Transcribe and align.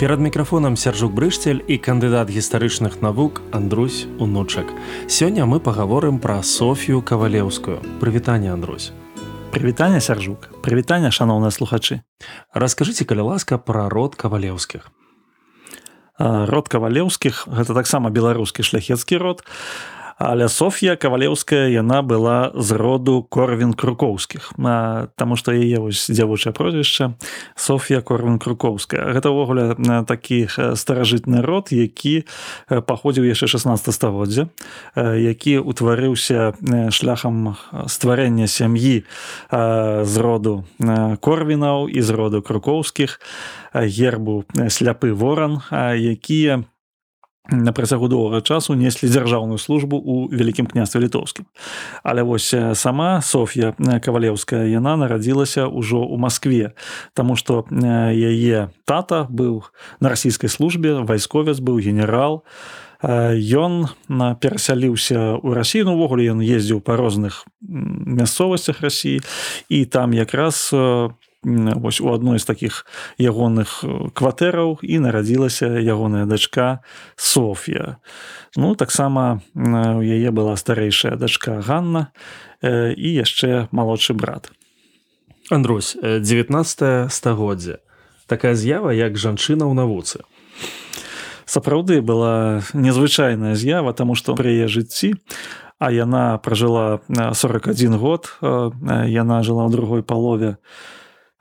перад 0.00 0.20
мікрафонам 0.20 0.76
сяржук 0.80 1.12
брышцель 1.12 1.60
і 1.68 1.76
кандыдат 1.76 2.32
гістарычных 2.32 3.04
навук 3.04 3.44
Андрусь 3.52 4.08
унучак. 4.16 4.64
Сёння 5.04 5.44
мы 5.44 5.60
пагаворым 5.60 6.16
пра 6.18 6.40
софію 6.42 7.02
кавалеўскую. 7.02 7.84
Прывітанне 8.00 8.48
Андрусь. 8.48 8.92
Прывітанне 9.52 10.00
сяржук. 10.00 10.48
Прывітанне 10.64 11.12
шаноўныя 11.12 11.52
слухачы. 11.52 12.00
Раскажыце 12.54 13.04
каля 13.04 13.28
ласка 13.28 13.58
пра 13.58 13.92
род 13.92 14.16
кавалеўскіх. 14.16 14.88
Род 16.16 16.72
кавалеўскіх 16.72 17.44
гэта 17.52 17.76
таксама 17.76 18.08
беларускі 18.08 18.64
шляхецкі 18.64 19.20
род 19.20 19.44
але 20.20 20.48
Соф'я 20.52 21.00
кавалеўская 21.00 21.72
яна 21.72 22.04
была 22.04 22.52
з 22.52 22.76
роду 22.76 23.24
корвін 23.24 23.72
крукоўскіх 23.72 24.52
Таму 25.16 25.34
што 25.40 25.56
яе 25.56 25.80
вось 25.80 26.12
дзявочае 26.12 26.52
прозвішча 26.52 27.16
Соф'я 27.56 28.04
корвін 28.04 28.36
крукоўская 28.36 29.16
гэта 29.16 29.32
ўвогуле 29.32 29.80
такі 30.04 30.44
старажытны 30.76 31.40
род 31.40 31.72
які 31.72 32.28
паходзіў 32.68 33.32
яшчэ 33.32 33.48
16 33.48 33.96
стагоддзя 33.96 34.52
які 35.16 35.64
ўтварыўся 35.64 36.52
шляхам 36.92 37.56
стварэння 37.88 38.44
сям'і 38.44 39.08
з 40.04 40.14
роду 40.20 40.68
корвінаў 41.24 41.88
і 41.88 42.00
з 42.04 42.10
роду 42.12 42.44
крукоўскіх 42.44 43.16
гербу 43.72 44.44
сляпы 44.68 45.16
воран 45.16 45.64
якія 45.96 46.68
на 47.50 47.72
працягу 47.72 48.08
доўгага 48.08 48.40
часу 48.40 48.74
неслі 48.74 49.10
дзяржаўную 49.10 49.58
службу 49.58 49.98
ў 49.98 50.30
вялікім 50.32 50.66
княстве 50.66 51.06
літоўскім. 51.06 51.46
Але 52.02 52.22
вось 52.22 52.54
сама 52.74 53.20
Соф'я 53.22 53.74
кавалеўская 53.76 54.66
яна 54.70 54.96
нарадзілася 54.96 55.66
ўжо 55.66 56.00
ў 56.02 56.16
Маскве 56.16 56.72
Таму 57.14 57.36
што 57.36 57.66
яе 57.70 58.70
тата 58.84 59.26
быў 59.30 59.64
на 60.00 60.08
расійскай 60.08 60.48
службе 60.48 61.02
вайсковец 61.02 61.60
быў 61.60 61.80
генерал. 61.80 62.44
Ён 63.00 63.88
перасяліўся 64.12 65.40
ў 65.40 65.56
рассію 65.56 65.88
ну, 65.88 65.96
увогуле 65.96 66.28
ён 66.28 66.44
ездзіў 66.44 66.84
па 66.84 67.00
розных 67.00 67.48
мясцовасцях 67.64 68.84
рассіі 68.84 69.24
і 69.72 69.84
там 69.88 70.12
якраз 70.12 70.68
у 70.72 71.16
вось 71.42 72.00
у 72.00 72.12
адной 72.12 72.38
з 72.38 72.44
таких 72.44 72.86
ягоных 73.18 73.80
э, 73.84 74.12
кватэраў 74.12 74.78
і 74.82 74.98
нарадзілася 74.98 75.80
ягоная 75.80 76.26
дачка 76.26 76.84
Софія. 77.16 77.96
Ну 78.56 78.74
таксама 78.74 79.40
у 79.54 80.02
яе 80.02 80.30
была 80.30 80.56
старэйшая 80.56 81.16
дачка 81.16 81.60
Ганна 81.64 82.12
э, 82.60 82.92
і 82.92 83.08
яшчэ 83.24 83.68
малодшы 83.72 84.12
брат. 84.12 84.52
Андрусь 85.50 85.96
19 85.96 87.10
стагоддзя 87.12 87.78
такая 88.30 88.54
з'ява 88.54 88.94
як 88.94 89.18
жанчына 89.18 89.66
ў 89.66 89.74
навуцы. 89.74 90.22
Сапраўды 91.50 91.98
была 91.98 92.62
незвычайная 92.78 93.58
з'ява, 93.58 93.90
таму 93.90 94.14
што 94.14 94.38
пры 94.38 94.54
яе 94.54 94.70
жыцці, 94.70 95.18
а 95.82 95.90
яна 95.90 96.38
пражыла 96.38 97.02
41 97.10 97.98
год, 97.98 98.30
яна 98.38 99.42
жыла 99.42 99.66
ў 99.66 99.70
другой 99.74 100.06
палове 100.06 100.62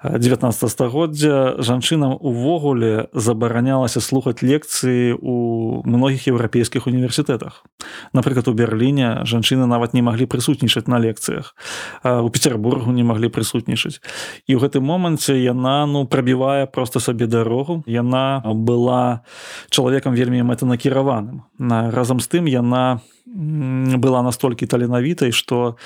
19 0.04 0.72
стагоддзя 0.72 1.60
жанчынам 1.60 2.16
увогуле 2.16 3.10
забаранялася 3.12 4.00
слухаць 4.00 4.40
лекцыі 4.40 5.20
у 5.20 5.84
многіх 5.84 6.32
еўрапейскіх 6.32 6.88
універсітэтах. 6.88 7.68
Напрыклад, 8.14 8.48
у 8.48 8.54
Берліне 8.54 9.24
жанчыны 9.26 9.66
нават 9.66 9.94
не 9.94 10.02
маглі 10.02 10.26
прысутнічаць 10.26 10.88
на 10.88 11.00
лекцыях. 11.00 11.56
У 12.04 12.30
Петербургу 12.30 12.92
не 12.92 13.04
маглі 13.04 13.30
прысутнічаць. 13.30 14.02
І 14.48 14.56
ў 14.56 14.60
гэтым 14.66 14.84
моманце 14.84 15.38
яна 15.38 15.86
ну 15.86 16.06
прабівае 16.06 16.66
проста 16.66 17.00
сабе 17.00 17.28
дарогу. 17.28 17.84
Яна 17.86 18.42
была 18.46 19.22
чалавекам 19.70 20.14
вельмі 20.14 20.44
мэтанакіраваным. 20.44 21.46
Разам 21.94 22.20
з 22.20 22.28
тым 22.28 22.46
яна, 22.50 23.02
была 23.30 24.22
настолькі 24.22 24.66
таленавітай 24.66 25.32
што 25.32 25.78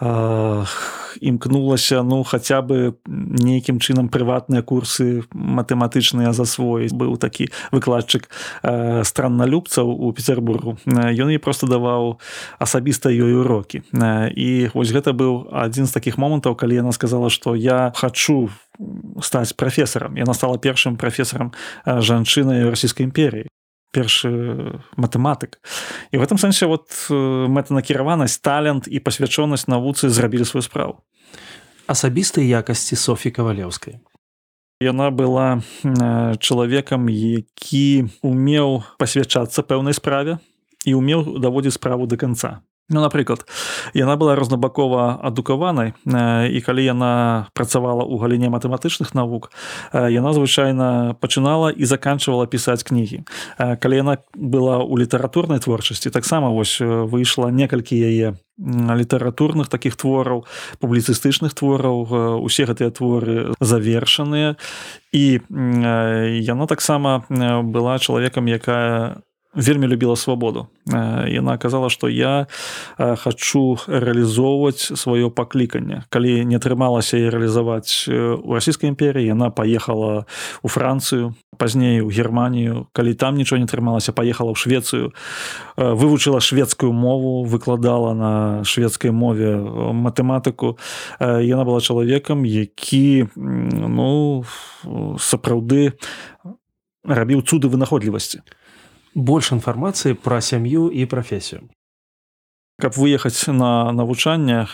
э, 0.00 0.64
імкнулася 1.20 2.02
ну 2.02 2.22
хаця 2.24 2.62
бы 2.62 2.98
нейкім 3.06 3.78
чынам 3.78 4.10
прыватныя 4.10 4.62
курсы 4.62 5.22
матэматычныя 5.30 6.34
засвоіць 6.34 6.94
быў 6.94 7.14
такі 7.16 7.50
выкладчык 7.70 8.26
э, 8.62 9.04
странналюбцаў 9.04 9.86
у 9.86 10.10
петербургу 10.12 10.78
ён 10.86 11.30
і 11.30 11.38
просто 11.40 11.66
даваў 11.66 12.20
асабіста 12.60 13.10
ёй 13.10 13.40
урокі. 13.40 13.82
Э, 13.92 14.28
і 14.30 14.70
вось 14.74 14.92
гэта 14.92 15.12
быў 15.12 15.48
адзін 15.50 15.88
з 15.88 15.92
такіх 15.92 16.18
момантаў 16.20 16.54
калі 16.54 16.84
яна 16.84 16.92
сказала 16.92 17.30
што 17.30 17.56
я 17.56 17.92
хачу 17.96 18.50
стаць 19.20 19.52
прафесарам. 19.52 20.16
Яна 20.16 20.34
стала 20.34 20.60
першым 20.60 20.96
прафесарам 20.96 21.52
жанчынай 21.84 22.68
расійскай 22.70 23.08
імперіі 23.08 23.50
першы 23.90 24.78
матэматык. 24.96 25.58
І 26.10 26.18
в 26.18 26.22
этом 26.22 26.38
сэнсе 26.38 26.66
вот 26.66 26.86
мэтанакіраванасць 27.10 28.38
талент 28.38 28.86
і 28.86 28.98
пасвячонасць 29.00 29.66
навуцы 29.66 30.08
зрабілі 30.08 30.44
сваю 30.44 30.62
справу. 30.62 31.02
Асабістыя 31.86 32.62
якасці 32.62 32.96
софі 32.96 33.30
кавалеўскай. 33.30 33.98
Яна 34.80 35.10
была 35.10 35.60
чалавекам 36.38 37.10
які 37.10 38.08
умеў 38.22 38.82
пасвячацца 38.98 39.62
пэўнай 39.66 39.94
справе 39.94 40.38
і 40.84 40.94
умеў 40.94 41.38
даводзіць 41.38 41.76
справу 41.76 42.06
до 42.06 42.16
конца. 42.16 42.60
Ну, 42.90 43.00
напрыклад 43.00 43.46
яна 43.94 44.16
была 44.18 44.34
рознабакова 44.34 45.22
адукаванай 45.22 45.94
і 46.50 46.58
калі 46.66 46.82
яна 46.82 47.46
працавала 47.54 48.02
ў 48.02 48.18
галіне 48.18 48.50
матэматычных 48.50 49.14
навук 49.14 49.54
яна 49.94 50.34
звычайна 50.34 51.14
пачынала 51.22 51.70
і 51.70 51.86
заканчивала 51.86 52.50
пісаць 52.50 52.82
кнігі. 52.82 53.22
Калі 53.78 53.94
яна 53.94 54.18
была 54.34 54.82
ў 54.82 55.06
літаратурнай 55.06 55.62
творчасці 55.62 56.10
таксама 56.10 56.50
вось 56.50 56.82
выйшла 56.82 57.54
некалькі 57.54 57.94
яе 57.94 58.34
літаратурных 58.58 59.70
таких 59.70 59.94
твораў 59.94 60.44
публіцыстычных 60.82 61.54
твораў 61.54 62.42
усе 62.42 62.66
гэтыя 62.66 62.90
творы 62.90 63.54
завершаныя. 63.62 64.58
І 65.14 65.38
яна 66.42 66.66
таксама 66.66 67.22
была 67.62 68.02
чалавекам 68.02 68.50
якая 68.50 69.22
вельмі 69.54 69.86
любіла 69.86 70.16
свабоду. 70.16 70.68
Яна 71.26 71.58
казала 71.58 71.90
што 71.90 72.08
я 72.08 72.46
хачу 72.98 73.78
рэалізоўваць 73.86 74.94
сваё 74.94 75.30
пакліканне. 75.30 76.06
Калі 76.08 76.44
не 76.46 76.56
атрымалася 76.56 77.18
і 77.18 77.30
рэалізаваць 77.30 78.06
у 78.46 78.54
расійскай 78.54 78.90
імперіі 78.90 79.26
яна 79.26 79.50
паехала 79.50 80.26
у 80.62 80.68
францыю 80.68 81.34
пазней 81.58 82.00
у 82.00 82.08
германію. 82.08 82.86
Калі 82.92 83.14
там 83.14 83.34
нічого 83.34 83.58
не 83.58 83.66
атрымалася 83.66 84.12
паехала 84.12 84.54
ў 84.54 84.56
швецыю. 84.56 85.12
Вывучыла 85.76 86.40
шведскую 86.40 86.92
мову 86.92 87.42
выкладала 87.44 88.14
на 88.14 88.64
шведскай 88.64 89.10
мове 89.10 89.58
матэматыку. 89.92 90.78
Яна 91.20 91.64
была 91.66 91.80
чалавекам 91.82 92.46
які 92.46 93.26
ну 93.34 94.44
сапраўды 95.18 95.98
рабіў 97.04 97.42
цуды 97.42 97.66
вынаходлівасці 97.66 98.46
больш 99.14 99.52
інфармацыі 99.52 100.14
пра 100.14 100.40
сям'ю 100.40 100.88
і 100.90 101.06
прафесію 101.06 101.68
каб 102.80 102.96
выехаць 102.96 103.46
на 103.52 103.92
навучанне 103.92 104.64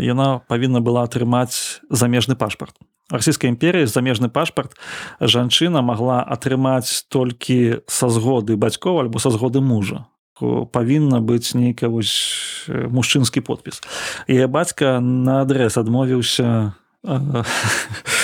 яна 0.00 0.40
павінна 0.48 0.80
была 0.80 1.04
атрымаць 1.04 1.82
замежны 1.90 2.38
пашпарт. 2.38 2.78
Расійскай 3.10 3.50
імперіі 3.50 3.90
замежны 3.90 4.30
пашпарт 4.30 4.78
жанчына 5.20 5.82
магла 5.82 6.22
атрымаць 6.22 7.10
толькі 7.10 7.82
са 7.90 8.08
згоды 8.08 8.56
бацькоў 8.56 9.02
альбо 9.02 9.18
са 9.18 9.34
згоды 9.34 9.60
мужа. 9.60 10.06
Павінна 10.38 11.18
быць 11.18 11.52
нейка 11.58 11.90
вось 11.90 12.68
мужчынскі 12.68 13.42
подпіс. 13.42 13.82
Яе 14.30 14.46
бацька 14.46 15.00
на 15.02 15.42
адрес 15.42 15.76
адмовіўся 15.76 16.78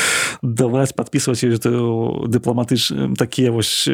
даваць 0.45 0.93
подписывать 0.93 1.41
дыпламатыч 1.41 3.17
такія 3.17 3.51
вось 3.51 3.89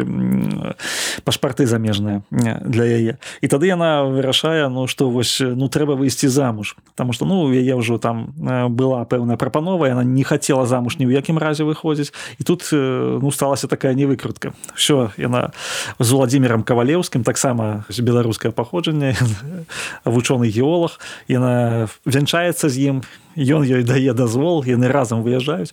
пашпарты 1.23 1.67
замежныя 1.67 2.23
для 2.31 2.85
яе. 2.85 3.15
І 3.41 3.47
тады 3.47 3.71
яна 3.71 4.03
вырашае 4.11 4.67
ну 4.69 4.91
что 4.91 5.11
вось 5.11 5.39
ну 5.39 5.71
трэба 5.71 5.95
выйсці 5.95 6.27
замуж. 6.27 6.77
Потому 6.91 7.13
что 7.13 7.25
ну 7.25 7.47
яе 7.55 7.79
ўжо 7.79 7.99
там 8.03 8.35
была 8.75 9.07
пэўная 9.07 9.39
прапанова 9.39 9.87
яна 9.87 10.03
не 10.03 10.25
хотела 10.27 10.67
замуж 10.67 10.99
ні 10.99 11.07
ў 11.07 11.15
якім 11.15 11.39
разе 11.39 11.63
выходзіць 11.63 12.11
і 12.39 12.43
тут 12.43 12.67
ну 12.73 13.31
сталася 13.31 13.71
такая 13.71 13.95
невыкрутка. 13.95 14.53
Все 14.75 15.15
яна 15.17 15.55
з 16.03 16.11
владимиром 16.11 16.67
кавалеўскім 16.67 17.23
таксама 17.23 17.87
беларускае 17.95 18.51
паходжанне 18.51 19.15
вучоны 20.05 20.51
геолог 20.51 20.99
яна 21.31 21.87
вянчаецца 22.03 22.67
з 22.67 22.91
ім 22.91 22.97
ён 23.37 23.63
ёй 23.63 23.87
дае 23.87 24.13
дазвол 24.15 24.65
яны 24.67 24.91
разам 24.91 25.23
выязджаюць 25.23 25.71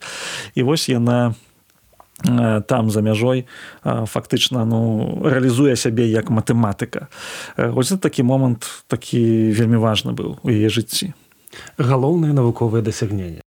і 0.53 0.61
вось 0.67 0.91
яна 0.91 1.31
там 2.67 2.89
за 2.89 3.01
мяжой 3.05 3.45
фактычна 3.85 4.65
ну 4.65 5.21
рэалізуе 5.21 5.77
сябе 5.77 6.09
як 6.09 6.33
матэматыка. 6.33 7.07
Ось 7.55 7.93
такі 8.01 8.25
момант 8.25 8.65
такі 8.89 9.53
вельмі 9.53 9.77
важны 9.77 10.17
быў 10.17 10.41
у 10.41 10.49
яе 10.49 10.67
жыцці. 10.67 11.13
Галоўныя 11.77 12.33
навуковыя 12.33 12.81
дасягнення 12.81 13.45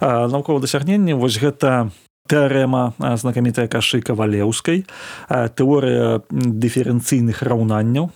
навуковае 0.00 0.62
дасягненне 0.62 1.14
вось 1.14 1.38
гэта 1.38 1.90
тэарэма 2.30 2.94
знакамітая 3.18 3.66
кашы 3.66 3.98
кавалеўскай 4.06 4.86
тэорыя 5.28 6.22
дыферэнцыйных 6.30 7.42
раўнанняў 7.42 8.14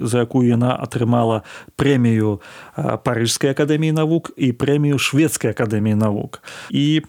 за 0.00 0.24
якую 0.24 0.48
яна 0.48 0.72
атрымала 0.72 1.44
прэмію 1.76 2.40
парыжскай 3.04 3.52
акадэміі 3.52 3.92
навук 4.00 4.32
і 4.40 4.52
прэмію 4.56 4.96
шведскай 4.96 5.52
акадэміі 5.52 6.00
навук. 6.00 6.40
І 6.72 7.04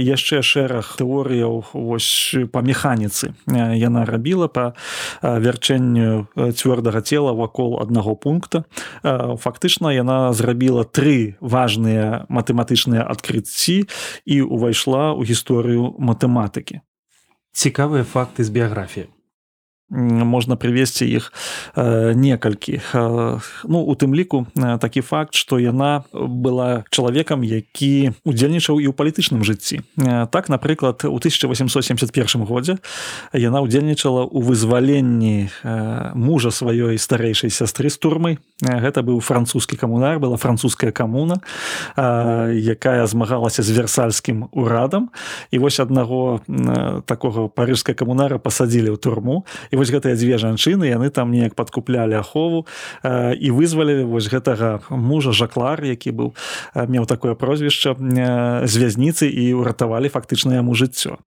яшчэ 0.00 0.40
шэраг 0.40 0.88
тэорыяў 0.96 1.68
вось 1.76 2.32
па 2.48 2.64
механіцы 2.64 3.36
яна 3.52 4.08
рабіла 4.08 4.48
па 4.48 4.72
вярчэнню 5.20 6.26
цвёрдага 6.32 7.04
цела 7.04 7.36
вакол 7.36 7.76
аднаго 7.82 8.16
пункта. 8.16 8.64
Фактычна 9.04 9.92
яна 9.92 10.32
зрабіла 10.32 10.88
тры 10.88 11.36
важныя 11.44 12.24
матэматычныя 12.32 13.04
адкрыцці 13.04 13.84
і 14.24 14.36
ўвайшла 14.48 15.12
ў 15.12 15.28
гісторыю 15.28 15.73
гісторыю 15.74 15.94
матэматыкі. 15.98 16.80
Цікавыя 17.52 18.04
факты 18.04 18.44
з 18.44 18.50
біяграфіі 18.50 19.10
можна 19.90 20.56
прывесці 20.56 21.04
іх 21.04 21.32
некалькі 22.16 22.80
ну 23.68 23.78
у 23.84 23.94
тым 23.94 24.14
ліку 24.16 24.46
такі 24.56 25.00
факт 25.04 25.36
што 25.36 25.60
яна 25.60 26.04
была 26.12 26.84
чалавекам 26.88 27.44
які 27.44 28.16
удзельнічаў 28.24 28.80
і 28.80 28.88
ў 28.88 28.92
палітычным 28.96 29.44
жыцці. 29.44 29.84
Так 30.32 30.48
напрыклад 30.48 31.04
у 31.04 31.20
1871 31.20 32.44
годзе 32.48 32.80
яна 33.36 33.60
ўдзельнічала 33.60 34.24
ў 34.24 34.40
вызваленні 34.40 35.52
мужа 36.16 36.48
сваёй 36.48 36.96
старэйшай 36.96 37.52
сястры 37.52 37.92
з 37.92 37.98
турмай. 38.00 38.38
Гэта 38.64 39.04
быў 39.04 39.20
французскі 39.20 39.76
камунар 39.76 40.16
была 40.18 40.40
французская 40.40 40.96
камуна 40.96 41.44
якая 42.48 43.04
змагалася 43.06 43.62
з 43.62 43.70
версальскім 43.70 44.48
урадам. 44.52 45.12
І 45.52 45.60
вось 45.60 45.76
аднаго 45.76 46.40
такога 47.04 47.52
парыжская 47.52 47.92
камунара 47.92 48.40
пасадзілі 48.40 48.96
ў 48.96 48.98
турму 48.98 49.44
і 49.74 49.76
вось 49.76 49.90
гэтыя 49.90 50.14
дзве 50.14 50.38
жанчыны 50.38 50.86
яны 50.86 51.10
там 51.10 51.34
неяк 51.34 51.58
падкуплялі 51.58 52.14
ахову 52.22 52.64
э, 53.02 53.34
і 53.34 53.50
вызвалілі 53.50 54.06
вось 54.06 54.30
гэтага 54.30 54.86
мужа 54.94 55.34
жаклар 55.34 55.82
які 55.82 56.14
быў 56.14 56.28
меў 56.78 57.10
такое 57.10 57.34
прозвішча 57.34 57.98
э, 57.98 58.66
з 58.70 58.74
вязніцы 58.78 59.26
і 59.26 59.58
ўратавалі 59.58 60.06
фактычна 60.06 60.62
яму 60.62 60.78
жыццё 60.78 61.18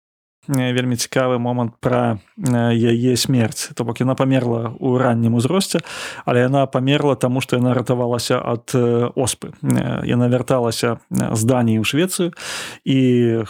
вельмі 0.47 0.95
цікавы 0.95 1.39
момант 1.39 1.75
пра 1.79 2.19
яе 2.37 3.17
смерць. 3.17 3.71
То 3.75 3.83
бок 3.83 3.99
яна 3.99 4.15
памерла 4.15 4.73
ў 4.79 4.97
раннім 4.97 5.35
узросце 5.35 5.79
але 6.25 6.41
яна 6.47 6.65
памерла 6.65 7.15
таму 7.15 7.41
што 7.41 7.55
яна 7.55 7.73
ратавалася 7.73 8.39
ад 8.39 8.71
оспы. 9.15 9.53
Яна 10.03 10.27
вярталася 10.27 10.99
з 11.09 11.41
даніі 11.43 11.81
ў 11.81 11.85
швецыю 11.87 12.29
і 12.83 12.97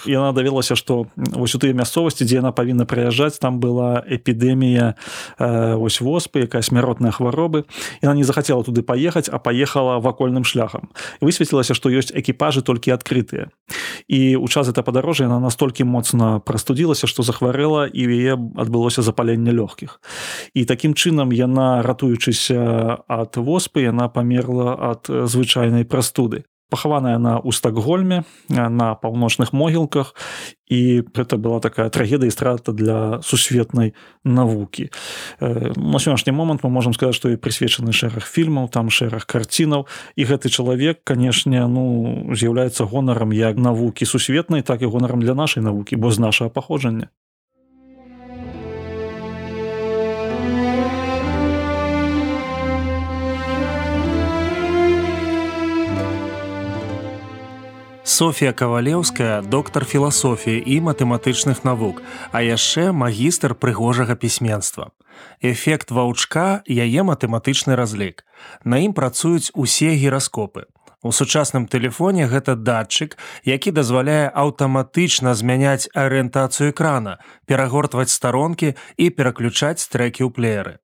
яна 0.05 0.31
давелася 0.33 0.75
што 0.75 1.07
вось 1.15 1.55
у 1.55 1.59
тыя 1.59 1.73
мясцовасці 1.73 2.25
дзе 2.25 2.41
яна 2.41 2.51
павінна 2.51 2.85
прыязджаць 2.85 3.39
там 3.41 3.59
была 3.59 4.03
эпідэмія 4.05 4.95
вось 5.77 6.01
воспы 6.01 6.45
якая 6.45 6.61
смяротная 6.61 7.11
хваробы. 7.11 7.65
Яна 8.01 8.15
не 8.15 8.23
захацела 8.23 8.63
туды 8.63 8.81
паехаць 8.81 9.29
а 9.29 9.39
паехала 9.39 9.99
вакольным 9.99 10.43
шляхам. 10.43 10.89
Высветлілася 11.21 11.73
што 11.73 11.89
ёсць 11.89 12.13
экіпажы 12.13 12.61
толькі 12.61 12.93
адкрытыя. 12.93 13.49
І 14.07 14.37
ў 14.37 14.47
час 14.47 14.69
это 14.69 14.83
падарожжа 14.83 15.27
яна 15.27 15.39
настолькі 15.39 15.83
моцна 15.83 16.39
прастудзіла 16.39 16.86
здарылася 16.87 17.07
што 17.07 17.23
захварэла 17.23 17.87
і 17.91 18.01
яе 18.07 18.33
адбылося 18.55 19.03
запаленне 19.03 19.51
лёгкіх 19.51 19.99
і 20.55 20.65
такім 20.65 20.95
чынам 20.95 21.35
яна 21.35 21.83
ратуючыся 21.83 23.03
ад 23.07 23.35
воспы 23.35 23.83
яна 23.83 24.07
памерла 24.07 24.95
ад 24.95 25.11
звычайнай 25.27 25.83
прастуды 25.83 26.47
пахаваная 26.69 27.17
на 27.17 27.39
ў 27.39 27.51
стакгольме 27.51 28.23
на 28.49 28.95
паўночных 28.95 29.53
могілках. 29.53 30.15
І 30.67 31.07
гэта 31.15 31.39
была 31.39 31.63
такая 31.63 31.87
трагедыя 31.89 32.27
і 32.27 32.35
страта 32.35 32.75
для 32.75 33.23
сусветнай 33.23 33.95
навукі. 34.27 34.91
На 35.39 35.97
сённяшні 35.99 36.35
момант 36.35 36.63
мы 36.63 36.69
можемм 36.69 36.93
сказаць 36.93 37.15
што 37.15 37.31
і 37.31 37.39
прысвечаны 37.39 37.95
шэраг 37.95 38.27
фільмаў 38.27 38.67
там 38.67 38.91
шэраг 38.91 39.23
карцінаў. 39.23 39.87
І 40.19 40.23
гэты 40.27 40.51
чалавек 40.51 41.03
канешне 41.07 41.63
ну 41.67 42.27
з'яўляецца 42.35 42.83
гонарам 42.83 43.31
як 43.31 43.55
навукі 43.55 44.03
сусветнай 44.03 44.61
так 44.61 44.81
і 44.81 44.91
гонарам 44.91 45.23
для 45.23 45.33
нашай 45.33 45.63
навукі 45.63 45.95
бо 45.95 46.11
з 46.11 46.19
нашага 46.19 46.49
паходжання 46.49 47.07
Софія 58.07 58.53
кавалеўская 58.53 59.41
доктар 59.41 59.83
філасофіі 59.83 60.63
і 60.63 60.79
матэматычных 60.79 61.67
навук, 61.67 61.99
а 62.31 62.39
яшчэ 62.39 62.95
магістр 62.95 63.51
прыгожага 63.51 64.15
пісьменства. 64.15 64.95
Эфект 65.43 65.91
ваўчка 65.91 66.63
яе 66.71 67.03
матэматычны 67.03 67.75
разлік. 67.75 68.23
На 68.63 68.79
ім 68.79 68.95
працуюць 68.95 69.51
усе 69.51 69.91
гіраскопы. 69.99 70.71
У 71.03 71.11
сучасным 71.11 71.67
тэлефоне 71.67 72.31
гэта 72.31 72.55
датчык, 72.55 73.19
які 73.43 73.75
дазваляе 73.75 74.31
аўтаматычна 74.31 75.35
змяняць 75.35 75.91
арыентацыю 75.91 76.71
экрана, 76.71 77.19
перагортваць 77.43 78.15
старонкі 78.15 78.75
і 78.95 79.11
пераключаць 79.11 79.83
трекі 79.83 80.23
ў 80.23 80.31
плееры. 80.31 80.79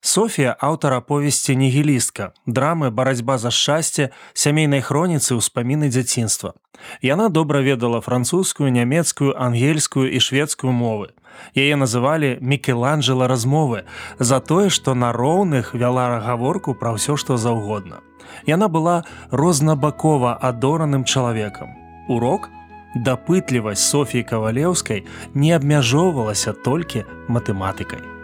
Софія 0.00 0.56
аўтар 0.60 0.94
аповесці 0.94 1.56
нігілістка, 1.56 2.32
драмы 2.46 2.90
барацьба 2.90 3.38
за 3.38 3.50
шчасце, 3.50 4.10
сямейнай 4.34 4.80
хроніцы 4.80 5.34
ўспаміны 5.34 5.88
дзяцінства. 5.88 6.54
Яна 7.02 7.28
добра 7.28 7.60
ведала 7.60 8.00
французскую, 8.00 8.70
нямецкую, 8.70 9.34
ангельскую 9.34 10.12
і 10.12 10.20
шведскую 10.20 10.72
мовы. 10.72 11.16
Яе 11.56 11.76
называлі 11.76 12.38
мікеланджела 12.40 13.28
размовы 13.28 13.84
за 14.18 14.40
тое, 14.40 14.70
што 14.70 14.94
на 14.94 15.12
роўных 15.12 15.74
вяла 15.74 16.20
гаворку 16.20 16.74
пра 16.74 16.96
ўсё, 16.96 17.16
што 17.16 17.36
заўгодна. 17.36 18.00
Яна 18.46 18.68
была 18.68 19.04
рознабакова 19.30 20.38
адораным 20.40 21.04
чалавекам. 21.04 21.76
Урок, 22.08 22.48
дапытлівасць 22.94 23.84
Софіі 23.84 24.22
кавалеўскай 24.22 25.04
не 25.34 25.52
абмяжоўвалася 25.52 26.52
толькі 26.52 27.04
матэматыкай. 27.28 28.15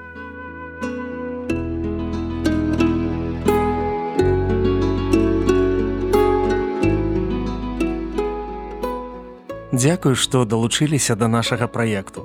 Дзякую, 9.83 10.15
што 10.15 10.45
далучыліся 10.47 11.17
да 11.19 11.27
нашага 11.27 11.67
праекту. 11.67 12.23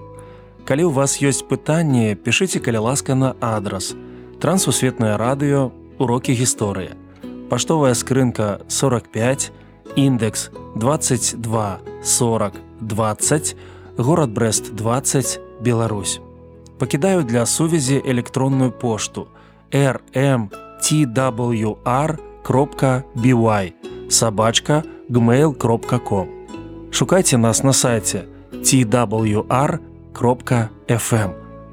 Калі 0.62 0.84
ў 0.86 0.94
вас 0.94 1.18
ёсць 1.26 1.42
пытанні, 1.42 2.14
пішыце 2.14 2.62
каля 2.62 2.86
ласка 2.86 3.18
на 3.18 3.34
адрас. 3.42 3.98
Трансусветнае 4.38 5.18
радыё, 5.18 5.74
урокі 5.98 6.38
гісторыі. 6.38 6.94
Паштовая 7.50 7.98
скрынка 7.98 8.62
45, 8.70 9.50
індекс 9.98 10.54
22 10.78 11.82
40 12.06 12.54
20, 12.82 13.56
горад 13.98 14.30
Брест 14.38 14.78
20, 14.78 15.42
Беларусь. 15.58 16.22
Пакідаю 16.78 17.26
для 17.26 17.50
сувязі 17.50 17.98
электронную 18.06 18.70
пошту 18.70 19.34
rmtwr.by 19.74 20.54
сабачка 24.10 24.84
gmail.com 25.10 26.37
Шукайце 26.92 27.38
нас 27.38 27.64
на 27.64 27.74
сайце 27.74 28.26
twr.fm. 28.52 29.82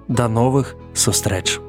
Да 0.08 0.28
новых 0.28 0.76
сустрэч! 0.94 1.60